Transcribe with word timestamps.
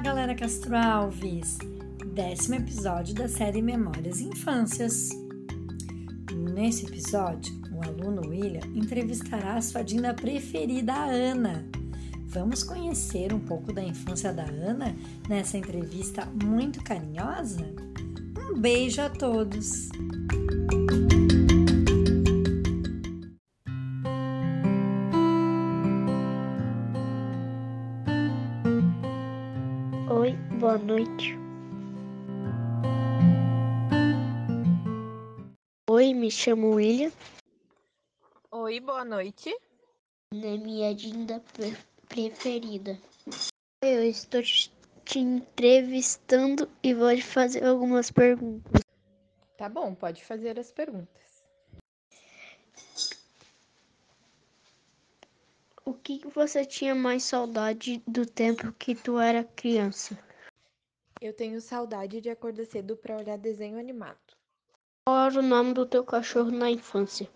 galera 0.00 0.34
Castro 0.34 0.74
Alves! 0.74 1.58
Décimo 2.14 2.54
episódio 2.54 3.14
da 3.14 3.28
série 3.28 3.60
Memórias 3.60 4.20
e 4.20 4.24
Infâncias. 4.24 5.10
Nesse 6.54 6.86
episódio, 6.86 7.52
o 7.70 7.84
aluno 7.84 8.26
William 8.26 8.62
entrevistará 8.74 9.56
a 9.56 9.62
sua 9.62 9.82
Dinda 9.82 10.14
preferida, 10.14 10.94
a 10.94 11.04
Ana. 11.04 11.66
Vamos 12.28 12.62
conhecer 12.62 13.34
um 13.34 13.40
pouco 13.40 13.74
da 13.74 13.82
infância 13.82 14.32
da 14.32 14.44
Ana 14.44 14.96
nessa 15.28 15.58
entrevista 15.58 16.26
muito 16.42 16.82
carinhosa? 16.82 17.66
Um 18.38 18.58
beijo 18.58 19.02
a 19.02 19.10
todos! 19.10 19.90
Boa 30.70 30.78
noite. 30.78 31.36
Oi, 35.90 36.14
me 36.14 36.30
chamo 36.30 36.74
William. 36.74 37.10
Oi, 38.52 38.78
boa 38.78 39.04
noite. 39.04 39.50
É 40.32 40.56
minha 40.58 40.94
Dinda 40.94 41.42
pre- 41.52 41.76
preferida. 42.08 42.96
Eu 43.82 44.04
estou 44.04 44.42
te 44.42 44.70
te 45.04 45.18
entrevistando 45.18 46.70
e 46.84 46.94
vou 46.94 47.16
te 47.16 47.22
fazer 47.22 47.64
algumas 47.64 48.12
perguntas. 48.12 48.80
Tá 49.58 49.68
bom, 49.68 49.92
pode 49.92 50.24
fazer 50.24 50.56
as 50.56 50.70
perguntas. 50.70 51.42
O 55.84 55.94
que 55.94 56.18
que 56.18 56.28
você 56.28 56.64
tinha 56.64 56.94
mais 56.94 57.24
saudade 57.24 58.00
do 58.06 58.24
tempo 58.24 58.70
que 58.74 58.94
tu 58.94 59.18
era 59.18 59.42
criança? 59.42 60.16
Eu 61.20 61.34
tenho 61.34 61.60
saudade 61.60 62.18
de 62.18 62.30
acordar 62.30 62.64
cedo 62.64 62.96
para 62.96 63.18
olhar 63.18 63.36
desenho 63.36 63.78
animado. 63.78 64.18
Qual 65.04 65.26
era 65.26 65.38
o 65.38 65.42
nome 65.42 65.74
do 65.74 65.84
teu 65.84 66.02
cachorro 66.02 66.50
na 66.50 66.70
infância? 66.70 67.28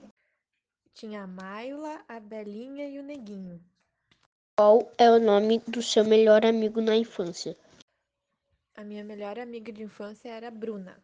Tinha 0.94 1.24
a 1.24 1.26
Maila, 1.26 2.02
a 2.08 2.18
Belinha 2.18 2.88
e 2.88 2.98
o 2.98 3.02
Neguinho. 3.02 3.60
Qual 4.56 4.90
é 4.96 5.10
o 5.10 5.18
nome 5.18 5.58
do 5.68 5.82
seu 5.82 6.02
melhor 6.02 6.46
amigo 6.46 6.80
na 6.80 6.96
infância? 6.96 7.54
A 8.74 8.82
minha 8.82 9.04
melhor 9.04 9.38
amiga 9.38 9.70
de 9.70 9.82
infância 9.82 10.30
era 10.30 10.48
a 10.48 10.50
Bruna. 10.50 10.96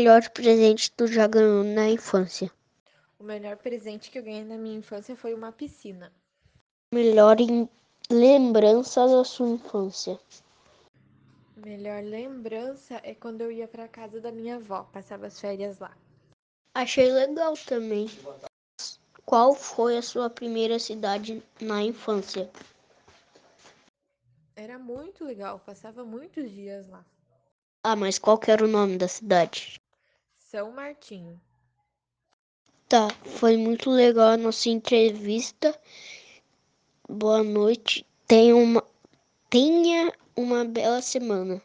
Melhor 0.00 0.28
presente 0.30 0.90
tu 0.90 1.06
já 1.06 1.28
ganhou 1.28 1.62
na 1.62 1.88
infância? 1.88 2.50
O 3.16 3.22
melhor 3.22 3.56
presente 3.58 4.10
que 4.10 4.18
eu 4.18 4.24
ganhei 4.24 4.44
na 4.44 4.56
minha 4.56 4.78
infância 4.78 5.14
foi 5.14 5.34
uma 5.34 5.52
piscina. 5.52 6.12
Melhor 6.92 7.40
em 7.40 7.68
lembrança 8.10 9.06
da 9.06 9.22
sua 9.22 9.50
infância? 9.50 10.18
Melhor 11.64 12.02
lembrança 12.04 13.00
é 13.02 13.14
quando 13.14 13.40
eu 13.40 13.50
ia 13.50 13.66
para 13.66 13.88
casa 13.88 14.20
da 14.20 14.30
minha 14.30 14.56
avó, 14.56 14.84
passava 14.92 15.26
as 15.26 15.40
férias 15.40 15.78
lá. 15.78 15.96
Achei 16.72 17.10
legal 17.10 17.54
também. 17.66 18.06
Qual 19.24 19.54
foi 19.54 19.96
a 19.96 20.02
sua 20.02 20.30
primeira 20.30 20.78
cidade 20.78 21.42
na 21.60 21.82
infância? 21.82 22.48
Era 24.54 24.78
muito 24.78 25.24
legal, 25.24 25.58
passava 25.58 26.04
muitos 26.04 26.48
dias 26.50 26.88
lá. 26.88 27.04
Ah, 27.82 27.96
mas 27.96 28.18
qual 28.18 28.38
que 28.38 28.50
era 28.50 28.64
o 28.64 28.68
nome 28.68 28.96
da 28.96 29.08
cidade? 29.08 29.80
São 30.36 30.70
Martinho. 30.70 31.40
Tá, 32.88 33.08
foi 33.24 33.56
muito 33.56 33.90
legal 33.90 34.30
a 34.30 34.36
nossa 34.36 34.68
entrevista. 34.68 35.76
Boa 37.08 37.42
noite. 37.42 38.06
Tenha 38.26 38.54
uma, 38.54 38.84
tenha 39.50 40.12
uma 40.38 40.64
bela 40.64 41.02
semana. 41.02 41.60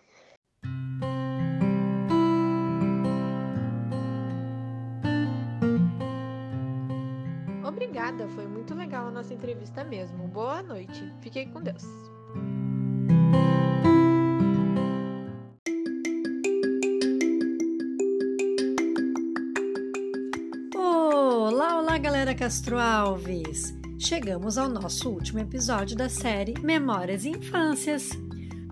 Obrigada, 7.64 8.28
foi 8.30 8.48
muito 8.48 8.74
legal 8.74 9.08
a 9.08 9.12
nossa 9.12 9.32
entrevista 9.32 9.84
mesmo. 9.84 10.28
Boa 10.28 10.64
noite. 10.64 11.14
Fiquei 11.22 11.46
com 11.46 11.62
Deus. 11.62 11.84
Olá, 20.76 21.78
olá, 21.78 21.98
galera 22.00 22.34
Castro 22.34 22.80
Alves! 22.80 23.72
Chegamos 24.00 24.58
ao 24.58 24.68
nosso 24.68 25.10
último 25.10 25.40
episódio 25.40 25.96
da 25.96 26.10
série 26.10 26.56
Memórias 26.60 27.24
e 27.24 27.30
Infâncias. 27.30 28.10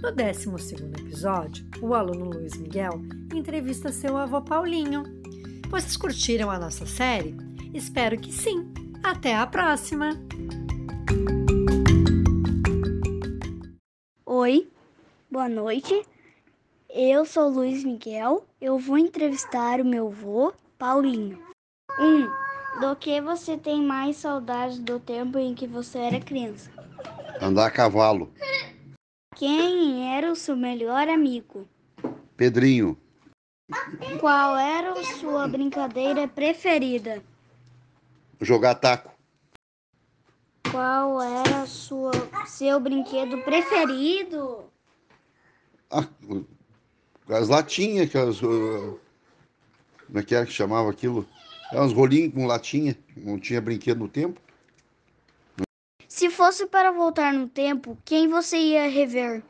No 0.02 0.12
12 0.12 0.50
episódio, 1.00 1.64
o 1.80 1.94
aluno 1.94 2.32
Luiz 2.32 2.58
Miguel 2.58 3.00
entrevista 3.32 3.92
seu 3.92 4.18
avô 4.18 4.42
Paulinho. 4.42 5.04
Vocês 5.70 5.96
curtiram 5.96 6.50
a 6.50 6.58
nossa 6.58 6.88
série? 6.88 7.38
Espero 7.72 8.20
que 8.20 8.34
sim! 8.34 8.74
Até 9.04 9.36
a 9.36 9.46
próxima! 9.46 10.20
Oi, 14.26 14.68
boa 15.30 15.48
noite. 15.48 16.04
Eu 16.90 17.24
sou 17.24 17.48
Luiz 17.48 17.84
Miguel. 17.84 18.44
Eu 18.60 18.80
vou 18.80 18.98
entrevistar 18.98 19.80
o 19.80 19.86
meu 19.86 20.10
vô, 20.10 20.52
Paulinho. 20.80 21.38
1. 22.00 22.04
Um, 22.04 22.30
do 22.80 22.96
que 22.96 23.22
você 23.22 23.56
tem 23.56 23.84
mais 23.84 24.18
saudade 24.18 24.82
do 24.82 25.00
tempo 25.00 25.38
em 25.38 25.54
que 25.54 25.68
você 25.68 26.00
era 26.00 26.20
criança? 26.20 26.72
Andar 27.40 27.68
a 27.68 27.72
cavalo. 27.72 28.34
Quem 29.42 30.08
era 30.16 30.32
o 30.32 30.36
seu 30.36 30.56
melhor 30.56 31.10
amigo? 31.10 31.68
Pedrinho. 32.38 32.96
Qual 34.20 34.56
era 34.56 34.92
a 34.92 35.04
sua 35.04 35.48
brincadeira 35.48 36.28
preferida? 36.28 37.24
Jogar 38.40 38.76
taco. 38.76 39.12
Qual 40.70 41.20
era 41.24 41.66
sua 41.66 42.12
seu 42.46 42.80
brinquedo 42.80 43.42
preferido? 43.42 44.66
Ah, 45.90 46.08
as 47.30 47.50
latinhas, 47.50 48.12
que 48.12 48.20
as. 48.20 48.44
uh, 48.44 49.00
Como 50.06 50.20
é 50.20 50.24
que 50.24 50.36
era 50.36 50.46
que 50.46 50.54
chamava 50.54 50.92
aquilo? 50.92 51.26
É 51.74 51.82
uns 51.82 51.94
rolinhos 51.94 52.32
com 52.36 52.46
latinha. 52.46 52.96
Não 53.18 53.40
tinha 53.40 53.60
brinquedo 53.60 53.98
no 53.98 54.08
tempo. 54.08 54.40
Se 56.22 56.30
fosse 56.30 56.68
para 56.68 56.92
voltar 56.92 57.34
no 57.34 57.50
tempo, 57.50 57.98
quem 58.06 58.28
você 58.28 58.56
ia 58.56 58.88
rever? 58.88 59.42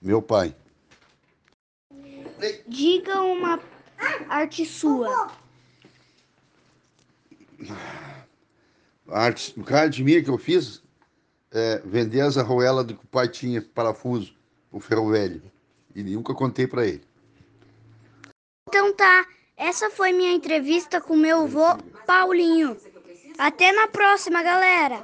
Meu 0.00 0.22
pai. 0.22 0.54
Diga 2.68 3.20
uma 3.22 3.58
arte 4.28 4.64
sua. 4.64 5.28
A 9.08 9.24
arte, 9.24 9.58
o 9.58 9.64
cara 9.64 9.88
de 9.88 10.04
minha 10.04 10.22
que 10.22 10.30
eu 10.30 10.38
fiz 10.38 10.84
é 11.50 11.82
vender 11.84 12.20
as 12.20 12.38
arruelas 12.38 12.86
do 12.86 12.94
que 12.94 13.04
o 13.04 13.08
pai 13.08 13.28
tinha, 13.28 13.60
parafuso, 13.60 14.36
o 14.70 14.78
ferro 14.78 15.10
velho. 15.10 15.42
E 15.96 16.02
nunca 16.04 16.32
contei 16.32 16.68
pra 16.68 16.86
ele. 16.86 17.02
Então 18.68 18.94
tá, 18.94 19.26
essa 19.56 19.90
foi 19.90 20.12
minha 20.12 20.30
entrevista 20.30 21.00
com 21.00 21.16
meu 21.16 21.42
avô 21.42 21.76
Paulinho. 22.06 22.76
Até 23.36 23.72
na 23.72 23.88
próxima, 23.88 24.44
galera! 24.44 24.94